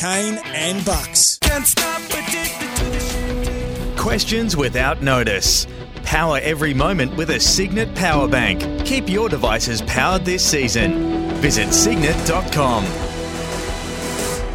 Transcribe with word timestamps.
Kane 0.00 0.38
and 0.46 0.82
Bucks. 0.82 1.38
Questions 3.98 4.56
without 4.56 5.02
notice. 5.02 5.66
Power 6.04 6.40
every 6.42 6.72
moment 6.72 7.14
with 7.18 7.28
a 7.28 7.38
Cygnett 7.38 7.94
Power 7.94 8.26
Bank. 8.26 8.86
Keep 8.86 9.10
your 9.10 9.28
devices 9.28 9.82
powered 9.82 10.24
this 10.24 10.42
season. 10.42 11.28
Visit 11.42 11.68
Cygnett.com. 11.68 12.86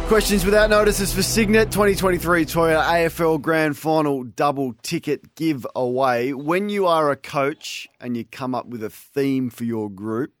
Questions 0.08 0.44
without 0.44 0.68
notices 0.68 1.14
for 1.14 1.22
Cygnett 1.22 1.70
2023 1.70 2.44
Toyota 2.44 2.82
AFL 2.82 3.40
Grand 3.40 3.78
Final 3.78 4.24
double 4.24 4.74
ticket 4.82 5.36
giveaway. 5.36 6.32
When 6.32 6.68
you 6.68 6.88
are 6.88 7.12
a 7.12 7.16
coach 7.16 7.86
and 8.00 8.16
you 8.16 8.24
come 8.24 8.52
up 8.52 8.66
with 8.66 8.82
a 8.82 8.90
theme 8.90 9.50
for 9.50 9.62
your 9.62 9.90
group, 9.90 10.32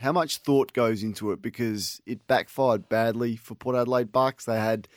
how 0.00 0.12
much 0.12 0.38
thought 0.38 0.72
goes 0.72 1.02
into 1.02 1.30
it? 1.32 1.42
Because 1.42 2.00
it 2.06 2.26
backfired 2.26 2.88
badly 2.88 3.36
for 3.36 3.54
Port 3.54 3.76
Adelaide 3.76 4.10
Bucks. 4.12 4.44
They 4.46 4.58
had 4.58 4.88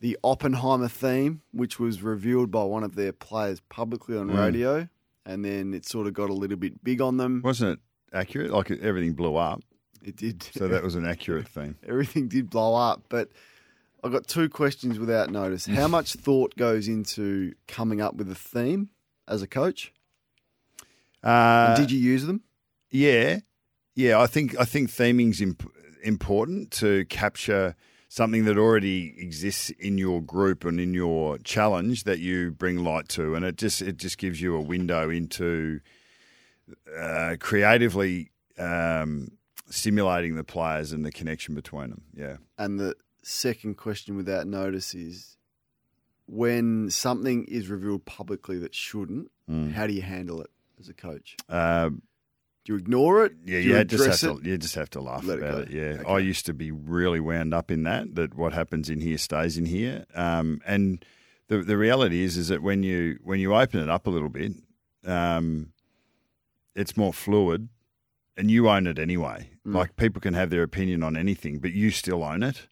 the 0.00 0.18
Oppenheimer 0.24 0.88
theme, 0.88 1.40
which 1.52 1.78
was 1.78 2.02
revealed 2.02 2.50
by 2.50 2.64
one 2.64 2.82
of 2.84 2.94
their 2.96 3.12
players 3.12 3.60
publicly 3.68 4.16
on 4.18 4.28
Mm. 4.28 4.38
radio, 4.38 4.88
and 5.24 5.44
then 5.44 5.72
it 5.72 5.86
sort 5.86 6.06
of 6.06 6.14
got 6.14 6.30
a 6.30 6.34
little 6.34 6.56
bit 6.56 6.82
big 6.84 7.00
on 7.00 7.16
them. 7.16 7.40
Wasn't 7.44 7.72
it 7.72 7.78
accurate? 8.12 8.50
Like 8.50 8.70
everything 8.70 9.14
blew 9.14 9.36
up. 9.36 9.62
It 10.02 10.16
did. 10.16 10.42
So 10.42 10.68
that 10.68 10.82
was 10.82 10.94
an 10.96 11.06
accurate 11.06 11.48
thing. 11.48 11.76
everything 11.88 12.28
did 12.28 12.50
blow 12.50 12.74
up. 12.74 13.04
But 13.08 13.30
I've 14.02 14.12
got 14.12 14.26
two 14.26 14.48
questions 14.50 14.98
without 14.98 15.30
notice. 15.30 15.64
How 15.66 15.88
much 15.88 16.12
thought 16.26 16.56
goes 16.56 16.88
into 16.88 17.54
coming 17.68 18.00
up 18.02 18.14
with 18.16 18.30
a 18.30 18.34
theme 18.34 18.90
as 19.26 19.40
a 19.42 19.46
coach? 19.46 19.92
Uh, 21.22 21.74
did 21.76 21.90
you 21.90 21.98
use 21.98 22.26
them? 22.26 22.42
Yeah, 22.90 23.38
yeah. 23.94 24.18
I 24.20 24.26
think 24.26 24.58
I 24.58 24.64
think 24.64 24.90
theming's 24.90 25.40
imp- 25.40 25.72
important 26.02 26.70
to 26.72 27.04
capture 27.06 27.74
something 28.08 28.44
that 28.44 28.56
already 28.56 29.14
exists 29.18 29.70
in 29.70 29.98
your 29.98 30.22
group 30.22 30.64
and 30.64 30.78
in 30.78 30.94
your 30.94 31.38
challenge 31.38 32.04
that 32.04 32.18
you 32.20 32.50
bring 32.52 32.84
light 32.84 33.08
to, 33.08 33.34
and 33.34 33.44
it 33.44 33.56
just 33.56 33.82
it 33.82 33.96
just 33.96 34.18
gives 34.18 34.40
you 34.40 34.54
a 34.56 34.60
window 34.60 35.10
into 35.10 35.80
uh, 36.98 37.36
creatively 37.40 38.30
um, 38.58 39.28
stimulating 39.68 40.36
the 40.36 40.44
players 40.44 40.92
and 40.92 41.04
the 41.04 41.10
connection 41.12 41.54
between 41.54 41.90
them. 41.90 42.02
Yeah. 42.14 42.36
And 42.58 42.78
the 42.78 42.94
second 43.22 43.76
question 43.76 44.16
without 44.16 44.46
notice 44.46 44.94
is 44.94 45.36
when 46.26 46.88
something 46.90 47.44
is 47.44 47.68
revealed 47.68 48.04
publicly 48.04 48.58
that 48.58 48.74
shouldn't, 48.74 49.30
Mm. 49.50 49.72
how 49.72 49.86
do 49.86 49.92
you 49.92 50.00
handle 50.00 50.40
it 50.40 50.48
as 50.80 50.88
a 50.88 50.94
coach? 50.94 51.36
Um, 51.50 51.96
Do 51.96 52.02
you 52.66 52.76
ignore 52.76 53.24
it? 53.24 53.32
Yeah, 53.44 53.58
you 53.58 53.76
you 53.76 53.84
just 53.84 54.04
have 54.06 54.18
to 54.20 54.38
it? 54.40 54.46
you 54.46 54.58
just 54.58 54.74
have 54.74 54.90
to 54.90 55.00
laugh 55.00 55.24
Let 55.24 55.38
about 55.38 55.62
it. 55.62 55.70
go. 55.72 55.76
Yeah, 55.76 56.00
Okay. 56.00 56.10
I 56.12 56.18
used 56.18 56.46
to 56.46 56.54
be 56.54 56.70
really 56.70 57.20
wound 57.20 57.52
up 57.54 57.70
in 57.70 57.82
that. 57.84 58.14
That 58.14 58.34
what 58.34 58.52
happens 58.52 58.88
in 58.90 59.00
here 59.00 59.18
stays 59.18 59.58
in 59.58 59.66
here. 59.66 60.04
Um, 60.14 60.60
and 60.66 61.04
the 61.48 61.58
the 61.58 61.76
reality 61.76 62.22
is 62.22 62.36
is 62.36 62.48
that 62.48 62.62
when 62.62 62.82
you 62.82 63.18
when 63.22 63.38
you 63.40 63.54
open 63.54 63.80
it 63.80 63.88
up 63.90 64.06
a 64.06 64.10
little 64.10 64.30
bit, 64.30 64.52
um, 65.04 65.72
it's 66.74 66.96
more 66.96 67.12
fluid, 67.12 67.68
and 68.36 68.50
you 68.50 68.68
own 68.68 68.86
it 68.86 68.98
anyway. 68.98 69.50
Mm. 69.66 69.74
Like 69.74 69.96
people 69.96 70.20
can 70.20 70.34
have 70.34 70.50
their 70.50 70.62
opinion 70.62 71.02
on 71.02 71.16
anything, 71.16 71.58
but 71.58 71.72
you 71.72 71.90
still 71.90 72.24
own 72.24 72.42
it. 72.42 72.68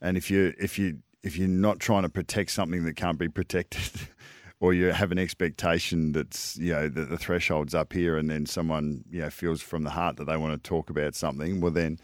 And 0.00 0.16
if 0.16 0.30
you 0.30 0.54
if 0.58 0.78
you 0.78 0.98
if 1.22 1.36
you're 1.36 1.48
not 1.48 1.80
trying 1.80 2.02
to 2.02 2.08
protect 2.08 2.50
something 2.50 2.84
that 2.84 2.94
can't 2.96 3.18
be 3.18 3.28
protected, 3.28 3.80
or 4.60 4.74
you 4.74 4.86
have 4.86 5.12
an 5.12 5.18
expectation 5.18 6.12
that's 6.12 6.56
you 6.56 6.72
know 6.72 6.88
that 6.88 7.10
the 7.10 7.18
threshold's 7.18 7.74
up 7.74 7.92
here, 7.92 8.16
and 8.16 8.30
then 8.30 8.46
someone 8.46 9.04
you 9.10 9.20
know 9.20 9.30
feels 9.30 9.62
from 9.62 9.84
the 9.84 9.90
heart 9.90 10.16
that 10.16 10.24
they 10.24 10.36
want 10.36 10.62
to 10.62 10.68
talk 10.68 10.90
about 10.90 11.14
something, 11.14 11.60
well 11.60 11.72
then 11.72 11.98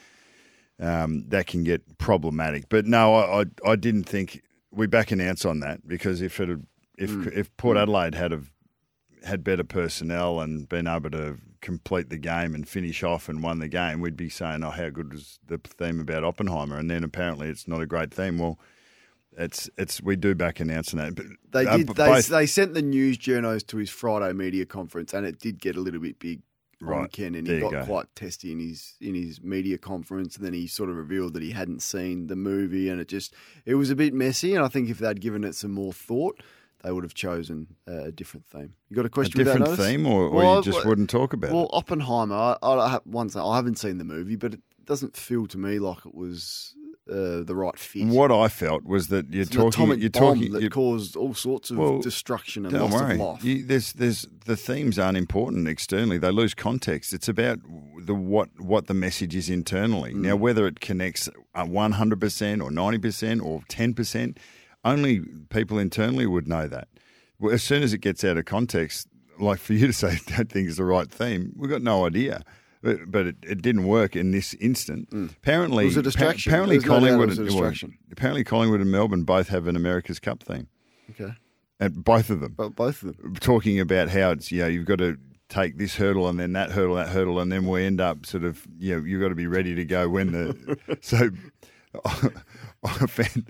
um, 0.80 1.24
that 1.28 1.46
can 1.46 1.64
get 1.64 1.98
problematic. 1.98 2.68
But 2.68 2.86
no, 2.86 3.14
I, 3.14 3.40
I 3.40 3.70
I 3.72 3.76
didn't 3.76 4.04
think 4.04 4.42
we 4.70 4.86
back 4.86 5.10
an 5.10 5.20
ounce 5.20 5.44
on 5.44 5.60
that 5.60 5.86
because 5.86 6.20
if 6.20 6.40
it 6.40 6.48
had, 6.48 6.66
if 6.98 7.10
if 7.28 7.56
Port 7.56 7.76
Adelaide 7.76 8.14
had 8.14 8.32
have 8.32 8.50
had 9.24 9.42
better 9.42 9.64
personnel 9.64 10.40
and 10.40 10.68
been 10.68 10.86
able 10.86 11.10
to 11.10 11.38
complete 11.60 12.10
the 12.10 12.18
game 12.18 12.54
and 12.54 12.68
finish 12.68 13.02
off 13.02 13.28
and 13.28 13.42
won 13.42 13.58
the 13.58 13.68
game, 13.68 14.00
we'd 14.00 14.16
be 14.16 14.28
saying, 14.28 14.62
"Oh, 14.62 14.70
how 14.70 14.90
good 14.90 15.12
was 15.12 15.38
the 15.46 15.58
theme 15.58 16.00
about 16.00 16.24
Oppenheimer?" 16.24 16.78
And 16.78 16.90
then 16.90 17.02
apparently 17.02 17.48
it's 17.48 17.66
not 17.66 17.80
a 17.80 17.86
great 17.86 18.12
theme. 18.12 18.38
Well, 18.38 18.58
it's 19.36 19.68
it's 19.76 20.02
we 20.02 20.16
do 20.16 20.34
back 20.34 20.60
an 20.60 20.70
ounce 20.70 20.94
on 20.94 20.98
that. 20.98 21.14
But 21.14 21.26
They 21.52 21.66
uh, 21.66 21.76
did. 21.78 21.88
They, 21.88 22.06
both- 22.06 22.28
they 22.28 22.46
sent 22.46 22.74
the 22.74 22.82
news 22.82 23.18
journos 23.18 23.66
to 23.68 23.76
his 23.78 23.90
Friday 23.90 24.32
media 24.32 24.66
conference, 24.66 25.12
and 25.14 25.26
it 25.26 25.38
did 25.38 25.60
get 25.60 25.76
a 25.76 25.80
little 25.80 26.00
bit 26.00 26.18
big 26.18 26.42
on 26.82 26.88
Right. 26.88 27.12
Ken, 27.12 27.34
and 27.34 27.46
he 27.46 27.60
got 27.60 27.70
go. 27.72 27.84
quite 27.84 28.06
testy 28.14 28.52
in 28.52 28.58
his 28.60 28.94
in 29.00 29.14
his 29.14 29.42
media 29.42 29.78
conference. 29.78 30.36
And 30.36 30.44
then 30.44 30.52
he 30.52 30.66
sort 30.66 30.90
of 30.90 30.96
revealed 30.96 31.32
that 31.34 31.42
he 31.42 31.52
hadn't 31.52 31.82
seen 31.82 32.26
the 32.26 32.36
movie, 32.36 32.88
and 32.88 33.00
it 33.00 33.08
just 33.08 33.34
it 33.64 33.74
was 33.76 33.90
a 33.90 33.96
bit 33.96 34.12
messy. 34.12 34.54
And 34.54 34.64
I 34.64 34.68
think 34.68 34.90
if 34.90 34.98
they'd 34.98 35.20
given 35.20 35.44
it 35.44 35.54
some 35.54 35.70
more 35.72 35.92
thought, 35.92 36.42
they 36.82 36.92
would 36.92 37.04
have 37.04 37.14
chosen 37.14 37.76
a 37.86 38.12
different 38.12 38.44
theme. 38.46 38.74
You 38.90 38.96
got 38.96 39.04
a 39.04 39.06
a 39.06 39.10
question? 39.10 39.38
without 39.38 39.58
different 39.58 39.78
theme, 39.80 40.06
or, 40.06 40.24
or 40.24 40.30
Well, 40.30 40.56
you 40.56 40.62
just 40.62 40.78
well- 40.78 40.88
wouldn't 40.88 41.08
talk 41.10 41.32
about 41.32 41.50
Well, 41.52 41.62
it. 41.64 41.70
Well, 41.72 41.78
Oppenheimer. 41.78 42.58
I, 42.62 42.68
I, 42.68 42.98
once 43.06 43.34
I 43.36 43.56
haven't 43.56 43.78
seen 43.78 43.96
the 43.98 44.04
movie, 44.04 44.36
but 44.36 44.52
it 44.54 44.60
doesn't 44.84 45.16
feel 45.16 45.46
to 45.46 45.56
me 45.58 45.78
like 45.78 46.04
it 46.04 46.14
was 46.14 46.74
uh, 47.10 47.42
the 47.42 47.54
right 47.54 47.78
fit. 47.78 48.06
What 48.06 48.32
I 48.32 48.48
felt 48.48 48.84
was 48.84 49.08
that 49.08 49.30
you're 49.30 49.42
It's 49.42 49.50
talking. 49.50 49.98
You're 50.00 50.08
talking. 50.08 50.52
that 50.52 50.60
you're- 50.60 50.70
caused 50.70 51.16
all 51.16 51.34
sorts 51.34 51.70
of 51.70 51.76
Well, 51.76 51.98
destruction 52.00 52.64
and 52.64 52.74
Don't 52.74 52.90
loss 52.90 53.02
worry. 53.02 53.14
of 53.14 53.20
life. 53.20 53.44
You, 53.44 53.62
there's, 53.64 53.92
there's 53.92 54.26
the 54.46 54.56
themes 54.56 54.98
aren't 54.98 55.18
important 55.18 55.68
externally. 55.68 56.16
They 56.16 56.30
lose 56.30 56.54
context. 56.54 57.12
It's 57.12 57.28
about 57.28 57.58
the 58.06 58.14
what 58.14 58.48
what 58.58 58.86
the 58.86 58.94
message 58.94 59.34
is 59.36 59.50
internally. 59.50 60.12
Mm. 60.14 60.16
Now, 60.22 60.36
whether 60.36 60.66
it 60.66 60.80
connects 60.80 61.28
one 61.54 61.92
hundred 61.92 62.20
percent 62.20 62.62
or 62.62 62.70
ninety 62.70 62.98
percent 62.98 63.42
or 63.42 63.62
ten 63.68 63.92
percent, 63.94 64.38
only 64.84 65.20
people 65.50 65.78
internally 65.78 66.26
would 66.26 66.48
know 66.48 66.66
that. 66.68 66.88
Well, 67.38 67.52
as 67.52 67.62
soon 67.62 67.82
as 67.82 67.92
it 67.92 67.98
gets 67.98 68.24
out 68.24 68.38
of 68.38 68.44
context, 68.46 69.08
like 69.38 69.58
for 69.58 69.74
you 69.74 69.86
to 69.88 69.92
say 69.92 70.16
that 70.36 70.48
thing 70.50 70.64
is 70.66 70.76
the 70.78 70.84
right 70.84 71.10
theme, 71.10 71.52
we've 71.56 71.70
got 71.70 71.82
no 71.82 72.06
idea. 72.06 72.42
But, 72.84 73.10
but 73.10 73.26
it, 73.26 73.36
it 73.42 73.62
didn't 73.62 73.84
work 73.86 74.14
in 74.14 74.30
this 74.30 74.52
instant. 74.60 75.08
Apparently, 75.10 75.84
Mm. 75.84 75.86
It 75.86 75.88
was 75.88 75.96
a 75.96 76.02
distraction. 76.02 76.50
apparently, 76.52 76.76
There's 76.76 76.88
no 76.88 76.96
it 76.96 77.00
Collingwood, 77.00 77.28
well, 77.50 77.62
apparently, 78.12 78.44
Collingwood 78.44 78.80
and 78.82 78.90
Melbourne 78.92 79.24
both 79.24 79.48
have 79.48 79.66
an 79.66 79.74
America's 79.74 80.18
Cup 80.20 80.42
theme, 80.42 80.68
Okay, 81.10 81.32
and 81.80 82.04
both 82.04 82.28
of 82.30 82.40
them 82.40 82.52
but 82.56 82.76
both 82.76 83.02
of 83.02 83.16
them. 83.16 83.34
talking 83.40 83.80
about 83.80 84.10
how 84.10 84.30
it's 84.32 84.52
you 84.52 84.60
know 84.60 84.68
you've 84.68 84.84
got 84.86 84.98
to 84.98 85.16
take 85.48 85.78
this 85.78 85.96
hurdle 85.96 86.28
and 86.28 86.38
then 86.38 86.52
that 86.52 86.72
hurdle 86.72 86.96
that 86.96 87.08
hurdle 87.08 87.38
and 87.40 87.50
then 87.50 87.66
we 87.66 87.84
end 87.84 88.00
up 88.00 88.26
sort 88.26 88.44
of 88.44 88.66
you 88.78 88.94
know 88.98 89.04
you've 89.04 89.20
got 89.20 89.28
to 89.28 89.34
be 89.34 89.46
ready 89.46 89.74
to 89.74 89.84
go 89.84 90.08
when 90.08 90.32
the 90.32 90.78
so 91.00 91.30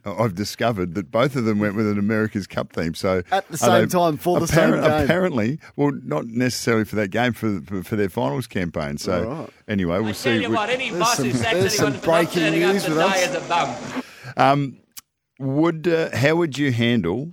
I've 0.04 0.34
discovered 0.34 0.94
that 0.94 1.10
both 1.10 1.34
of 1.36 1.44
them 1.44 1.58
went 1.58 1.74
with 1.74 1.88
an 1.90 1.98
America's 1.98 2.46
Cup 2.46 2.72
theme. 2.72 2.94
So 2.94 3.22
At 3.32 3.48
the 3.48 3.54
are 3.54 3.56
same 3.56 3.88
time, 3.88 4.16
for 4.16 4.38
the 4.40 4.46
same 4.46 4.70
game. 4.72 4.82
Apparently, 4.84 5.58
well, 5.76 5.92
not 6.04 6.26
necessarily 6.26 6.84
for 6.84 6.96
that 6.96 7.08
game, 7.08 7.32
for 7.32 7.60
for, 7.62 7.82
for 7.82 7.96
their 7.96 8.08
finals 8.08 8.46
campaign. 8.46 8.98
So 8.98 9.28
All 9.28 9.34
right. 9.40 9.50
anyway, 9.68 9.98
we'll 9.98 10.08
I 10.08 10.12
see. 10.12 10.30
tell 10.30 10.40
you 10.42 10.48
We- 10.50 10.54
what, 10.54 10.70
any 10.70 10.90
There's 10.90 11.00
boss 11.00 11.16
some- 11.16 11.26
who 11.26 11.32
sacks 11.32 11.52
there's 11.54 11.80
anyone 11.80 11.98
for 12.00 12.06
not 12.06 12.14
breaking 12.16 12.42
turning 12.42 12.62
up 12.64 12.72
news 12.74 12.88
with 12.88 12.98
us. 12.98 13.28
is 13.28 13.34
a 13.34 13.40
bum. 13.48 14.02
Um, 14.36 14.76
would 15.38 15.88
uh, 15.88 16.16
how 16.16 16.36
would 16.36 16.56
you 16.58 16.70
handle 16.72 17.32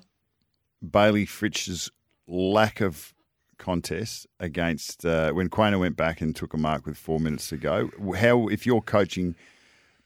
Bayley 0.88 1.26
Fritsch's 1.26 1.92
lack 2.28 2.82
of 2.82 3.14
contest 3.60 4.26
against 4.40 5.06
uh, 5.06 5.32
when 5.34 5.50
Quaynor 5.50 5.80
went 5.80 5.96
back 5.96 6.20
and 6.20 6.36
took 6.36 6.54
a 6.56 6.58
mark 6.58 6.88
with 6.88 6.98
four 6.98 7.20
minutes 7.20 7.50
to 7.50 7.58
go? 7.58 7.92
How 8.18 8.48
if 8.48 8.66
you're 8.66 8.82
coaching 8.82 9.36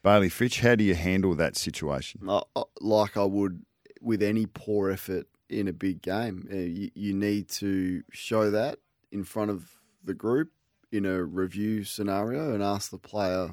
Bayley 0.06 0.28
Fritsch, 0.28 0.60
how 0.60 0.76
do 0.76 0.84
you 0.84 0.94
handle 0.94 1.34
that 1.34 1.56
situation? 1.56 2.20
Uh, 2.28 2.42
uh, 2.54 2.62
like 2.80 3.16
I 3.16 3.24
would 3.24 3.66
with 4.00 4.22
any 4.22 4.46
poor 4.46 4.88
effort 4.88 5.26
in 5.48 5.66
a 5.66 5.72
big 5.72 6.00
game. 6.00 6.46
Uh, 6.48 6.58
you, 6.58 6.92
you 6.94 7.12
need 7.12 7.48
to 7.48 8.04
show 8.12 8.52
that 8.52 8.78
in 9.10 9.24
front 9.24 9.50
of 9.50 9.68
the 10.04 10.14
group 10.14 10.52
in 10.92 11.06
a 11.06 11.24
review 11.24 11.82
scenario 11.82 12.54
and 12.54 12.62
ask 12.62 12.92
the 12.92 12.98
player 12.98 13.50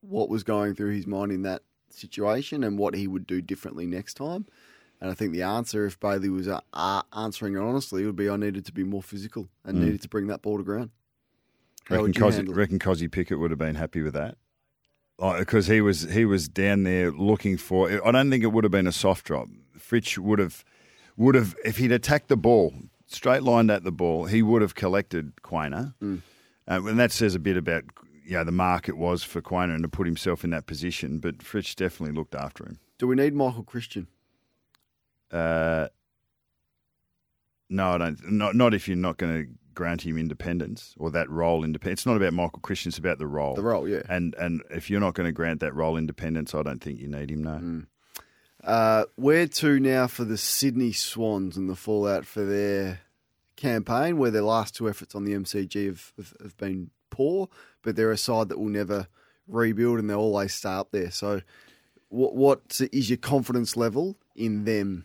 what 0.00 0.28
was 0.28 0.42
going 0.42 0.74
through 0.74 0.90
his 0.96 1.06
mind 1.06 1.30
in 1.30 1.42
that 1.42 1.62
situation 1.90 2.64
and 2.64 2.76
what 2.76 2.96
he 2.96 3.06
would 3.06 3.24
do 3.24 3.40
differently 3.40 3.86
next 3.86 4.14
time. 4.14 4.46
And 5.00 5.12
I 5.12 5.14
think 5.14 5.32
the 5.32 5.42
answer, 5.42 5.86
if 5.86 6.00
Bailey 6.00 6.28
was 6.28 6.48
answering 7.12 7.54
it 7.54 7.60
honestly, 7.60 8.04
would 8.04 8.16
be 8.16 8.28
I 8.28 8.34
needed 8.34 8.64
to 8.64 8.72
be 8.72 8.82
more 8.82 9.00
physical 9.00 9.48
and 9.64 9.78
Mm. 9.78 9.84
needed 9.84 10.02
to 10.02 10.08
bring 10.08 10.26
that 10.26 10.42
ball 10.42 10.58
to 10.58 10.64
ground. 10.64 10.90
How 11.84 12.02
Reckon 12.02 12.14
Kozzy, 12.14 12.56
reckon 12.56 12.80
Kozzy 12.80 13.08
Pickett 13.08 13.38
would 13.38 13.52
have 13.52 13.58
been 13.58 13.76
happy 13.76 14.02
with 14.02 14.14
that. 14.14 14.38
Because 15.18 15.66
he 15.68 15.80
was 15.80 16.02
he 16.12 16.24
was 16.24 16.48
down 16.48 16.82
there 16.82 17.10
looking 17.12 17.56
for. 17.56 17.88
I 18.06 18.10
don't 18.10 18.30
think 18.30 18.42
it 18.42 18.48
would 18.48 18.64
have 18.64 18.72
been 18.72 18.86
a 18.88 18.92
soft 18.92 19.24
drop. 19.26 19.48
Fritsch 19.78 20.18
would 20.18 20.38
have 20.40 20.64
would 21.16 21.34
have 21.36 21.54
if 21.64 21.76
he'd 21.78 21.92
attacked 21.92 22.28
the 22.28 22.36
ball 22.36 22.74
straight 23.06 23.42
lined 23.44 23.70
at 23.70 23.84
the 23.84 23.92
ball, 23.92 24.24
he 24.24 24.42
would 24.42 24.60
have 24.60 24.74
collected 24.74 25.32
Quaynor, 25.42 25.94
Mm. 26.02 26.20
uh, 26.68 26.82
and 26.84 26.98
that 26.98 27.12
says 27.12 27.34
a 27.36 27.38
bit 27.38 27.56
about 27.56 27.84
you 28.24 28.32
know 28.32 28.42
the 28.44 28.50
mark 28.50 28.88
it 28.88 28.96
was 28.96 29.22
for 29.22 29.40
Quaynor 29.40 29.74
and 29.74 29.82
to 29.84 29.88
put 29.88 30.06
himself 30.06 30.42
in 30.42 30.50
that 30.50 30.66
position. 30.66 31.20
But 31.20 31.38
Fritsch 31.42 31.76
definitely 31.76 32.16
looked 32.16 32.34
after 32.34 32.64
him. 32.66 32.78
Do 32.98 33.06
we 33.06 33.14
need 33.14 33.34
Michael 33.34 33.62
Christian? 33.62 34.08
Uh, 35.30 35.88
no, 37.70 37.90
I 37.92 37.98
don't. 37.98 38.30
Not 38.32 38.56
not 38.56 38.74
if 38.74 38.88
you're 38.88 38.96
not 38.96 39.16
going 39.18 39.44
to 39.46 39.50
grant 39.74 40.02
him 40.02 40.18
independence 40.18 40.94
or 40.98 41.10
that 41.10 41.28
role 41.30 41.64
independence. 41.64 42.00
It's 42.00 42.06
not 42.06 42.16
about 42.16 42.32
Michael 42.32 42.60
Christian. 42.60 42.90
It's 42.90 42.98
about 42.98 43.18
the 43.18 43.26
role. 43.26 43.54
The 43.54 43.62
role, 43.62 43.88
yeah. 43.88 44.02
And 44.08 44.34
and 44.36 44.62
if 44.70 44.90
you're 44.90 45.00
not 45.00 45.14
going 45.14 45.26
to 45.26 45.32
grant 45.32 45.60
that 45.60 45.74
role 45.74 45.96
independence, 45.96 46.54
I 46.54 46.62
don't 46.62 46.82
think 46.82 47.00
you 47.00 47.08
need 47.08 47.30
him. 47.30 47.42
No. 47.42 47.50
Mm. 47.50 47.86
Uh, 48.62 49.04
where 49.16 49.46
to 49.46 49.78
now 49.78 50.06
for 50.06 50.24
the 50.24 50.38
Sydney 50.38 50.92
Swans 50.92 51.56
and 51.56 51.68
the 51.68 51.76
fallout 51.76 52.24
for 52.24 52.44
their 52.44 53.00
campaign, 53.56 54.16
where 54.16 54.30
their 54.30 54.42
last 54.42 54.74
two 54.74 54.88
efforts 54.88 55.14
on 55.14 55.24
the 55.24 55.34
MCG 55.34 55.86
have, 55.86 56.12
have, 56.16 56.34
have 56.42 56.56
been 56.56 56.90
poor, 57.10 57.48
but 57.82 57.94
they're 57.94 58.10
a 58.10 58.16
side 58.16 58.48
that 58.48 58.58
will 58.58 58.68
never 58.68 59.08
rebuild 59.46 59.98
and 59.98 60.08
they'll 60.08 60.18
always 60.18 60.54
stay 60.54 60.70
up 60.70 60.90
there. 60.92 61.10
So, 61.10 61.42
what 62.08 62.34
what 62.34 62.80
is 62.92 63.10
your 63.10 63.18
confidence 63.18 63.76
level 63.76 64.16
in 64.34 64.64
them? 64.64 65.04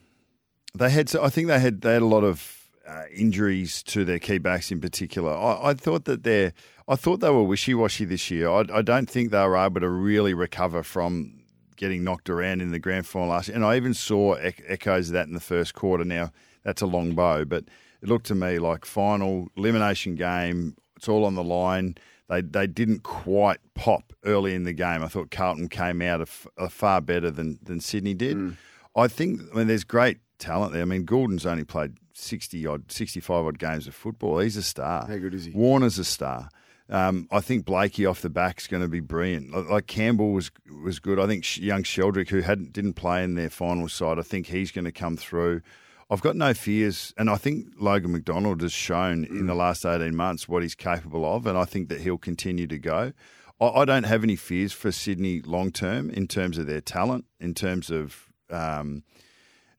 They 0.76 0.90
had, 0.90 1.14
I 1.16 1.30
think 1.30 1.48
they 1.48 1.60
had 1.60 1.82
they 1.82 1.94
had 1.94 2.02
a 2.02 2.06
lot 2.06 2.24
of 2.24 2.59
uh, 2.90 3.04
injuries 3.16 3.84
to 3.84 4.04
their 4.04 4.20
key 4.20 4.40
backs 4.40 4.72
in 4.72 4.82
particular. 4.82 5.32
I, 5.32 5.70
I 5.70 5.74
thought 5.74 6.06
that 6.06 6.24
they 6.24 6.54
I 6.88 6.96
thought 6.96 7.20
they 7.20 7.30
were 7.30 7.44
wishy 7.44 7.76
washy 7.76 8.06
this 8.06 8.32
year. 8.32 8.50
I, 8.50 8.66
I, 8.74 8.82
don't 8.82 9.08
think 9.08 9.30
they 9.30 9.46
were 9.46 9.58
able 9.58 9.80
to 9.82 9.90
really 9.90 10.34
recover 10.34 10.82
from 10.82 11.40
getting 11.76 12.04
knocked 12.04 12.32
around 12.32 12.62
in 12.62 12.72
the 12.72 12.80
grand 12.80 13.06
final 13.06 13.30
last 13.30 13.48
year. 13.48 13.56
And 13.56 13.64
I 13.64 13.76
even 13.76 13.94
saw 13.94 14.34
echoes 14.34 15.10
of 15.10 15.14
that 15.14 15.28
in 15.28 15.36
the 15.36 15.40
first 15.40 15.76
quarter. 15.76 16.04
Now 16.04 16.32
that's 16.64 16.82
a 16.82 16.88
long 16.88 17.14
bow, 17.14 17.46
but 17.46 17.66
it 18.02 18.10
looked 18.10 18.26
to 18.28 18.36
me 18.36 18.58
like 18.58 18.86
final 18.86 19.50
elimination 19.56 20.16
game. 20.16 20.76
It's 20.98 21.08
all 21.08 21.26
on 21.26 21.36
the 21.36 21.44
line. 21.44 21.96
They 22.28 22.42
they 22.42 22.66
didn't 22.66 23.04
quite 23.04 23.60
pop 23.76 24.14
early 24.26 24.56
in 24.56 24.64
the 24.64 24.74
game. 24.74 25.04
I 25.04 25.08
thought 25.10 25.30
Carlton 25.30 25.70
came 25.70 26.02
out 26.02 26.22
of, 26.22 26.48
of 26.58 26.74
far 26.74 27.02
better 27.02 27.30
than 27.30 27.60
than 27.62 27.82
Sydney 27.82 28.16
did. 28.16 28.36
Mm. 28.36 28.58
I 28.96 29.08
think. 29.08 29.42
I 29.54 29.58
mean, 29.58 29.68
there's 29.68 29.84
great 29.84 30.18
talent 30.40 30.74
there. 30.74 30.82
I 30.82 30.86
mean, 30.86 31.06
Gulden's 31.06 31.46
only 31.46 31.66
played 31.66 31.99
sixty 32.14 32.66
odd, 32.66 32.92
sixty 32.92 33.20
five 33.20 33.46
odd 33.46 33.60
games 33.60 33.88
of 33.88 33.96
football. 33.96 34.40
He's 34.40 34.58
a 34.58 34.64
star. 34.64 35.06
How 35.08 35.18
good 35.18 35.34
is 35.34 35.46
he? 35.46 35.52
Warner's 35.52 36.00
a 36.00 36.04
star. 36.04 36.50
Um, 36.92 37.28
I 37.32 37.40
think 37.40 37.66
Blakey 37.66 38.08
off 38.08 38.22
the 38.22 38.32
back 38.32 38.60
is 38.60 38.66
going 38.66 38.82
to 38.82 38.88
be 38.90 39.00
brilliant. 39.00 39.52
Like, 39.52 39.70
like, 39.70 39.88
Campbell 39.88 40.32
was 40.32 40.50
was 40.84 41.00
good. 41.00 41.20
I 41.20 41.28
think 41.28 41.58
young 41.58 41.84
Sheldrick, 41.84 42.30
who 42.30 42.42
hadn't 42.42 42.74
didn't 42.74 42.94
play 42.94 43.24
in 43.24 43.36
their 43.36 43.52
final 43.52 43.88
side, 43.88 44.18
I 44.18 44.24
think 44.24 44.48
he's 44.48 44.72
going 44.72 44.86
to 44.86 44.92
come 44.92 45.16
through. 45.16 45.62
I've 46.10 46.22
got 46.22 46.36
no 46.36 46.56
fears, 46.56 47.14
and 47.16 47.30
I 47.30 47.36
think 47.36 47.68
Logan 47.78 48.14
McDonald 48.14 48.62
has 48.64 48.74
shown 48.74 49.26
in 49.26 49.46
the 49.46 49.54
last 49.54 49.86
eighteen 49.86 50.16
months 50.16 50.50
what 50.50 50.64
he's 50.64 50.74
capable 50.74 51.24
of, 51.24 51.46
and 51.46 51.56
I 51.56 51.66
think 51.66 51.90
that 51.90 52.02
he'll 52.02 52.18
continue 52.18 52.66
to 52.66 52.80
go. 52.80 53.14
I, 53.62 53.68
I 53.68 53.86
don't 53.86 54.06
have 54.06 54.24
any 54.24 54.36
fears 54.36 54.74
for 54.74 54.92
Sydney 54.92 55.42
long 55.42 55.72
term 55.72 56.10
in 56.10 56.26
terms 56.26 56.58
of 56.58 56.66
their 56.66 56.82
talent, 56.82 57.26
in 57.40 57.54
terms 57.54 57.92
of 57.92 58.26
um, 58.50 59.04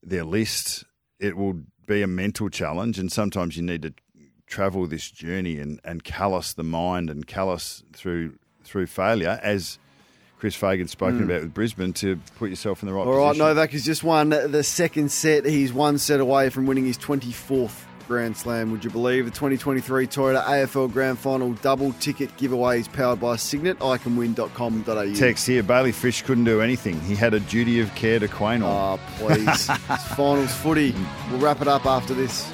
their 0.00 0.22
list. 0.22 0.84
It 1.18 1.36
will 1.36 1.62
be 1.90 2.02
a 2.02 2.06
mental 2.06 2.48
challenge, 2.48 2.98
and 2.98 3.10
sometimes 3.10 3.56
you 3.56 3.62
need 3.62 3.82
to 3.82 3.92
travel 4.46 4.86
this 4.86 5.10
journey 5.10 5.58
and, 5.58 5.80
and 5.84 6.04
callous 6.04 6.52
the 6.52 6.62
mind 6.62 7.10
and 7.10 7.26
callous 7.26 7.82
through 7.92 8.38
through 8.62 8.86
failure, 8.86 9.40
as 9.42 9.78
Chris 10.38 10.54
Fagan's 10.54 10.92
spoken 10.92 11.20
mm. 11.20 11.24
about 11.24 11.42
with 11.42 11.52
Brisbane, 11.52 11.92
to 11.94 12.16
put 12.36 12.48
yourself 12.50 12.82
in 12.82 12.88
the 12.88 12.94
right 12.94 13.06
All 13.06 13.28
position. 13.28 13.44
right, 13.44 13.48
Novak 13.50 13.70
has 13.72 13.84
just 13.84 14.04
won 14.04 14.28
the 14.28 14.62
second 14.62 15.10
set. 15.10 15.44
He's 15.44 15.72
one 15.72 15.98
set 15.98 16.20
away 16.20 16.50
from 16.50 16.66
winning 16.66 16.86
his 16.86 16.96
24th 16.96 17.84
Grand 18.10 18.36
Slam. 18.36 18.72
Would 18.72 18.82
you 18.82 18.90
believe 18.90 19.24
the 19.24 19.30
2023 19.30 20.08
Toyota 20.08 20.42
AFL 20.42 20.92
Grand 20.92 21.16
Final 21.16 21.52
double 21.52 21.92
ticket 21.92 22.36
giveaway 22.36 22.80
is 22.80 22.88
powered 22.88 23.20
by 23.20 23.36
Cygnett, 23.36 23.78
iCanWin.com.au. 23.78 25.14
Text 25.14 25.46
here, 25.46 25.62
Bayley 25.62 25.92
Fritsch 25.92 26.24
couldn't 26.24 26.42
do 26.42 26.60
anything. 26.60 27.00
He 27.02 27.14
had 27.14 27.34
a 27.34 27.40
duty 27.40 27.78
of 27.78 27.94
care 27.94 28.18
to 28.18 28.26
Quaynor. 28.26 28.64
Oh, 28.64 29.00
please. 29.18 29.46
it's 29.70 30.06
finals 30.16 30.52
footy. 30.52 30.92
We'll 31.30 31.38
wrap 31.38 31.60
it 31.60 31.68
up 31.68 31.86
after 31.86 32.12
this. 32.12 32.50